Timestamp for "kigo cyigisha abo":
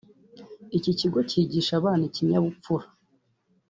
0.99-1.83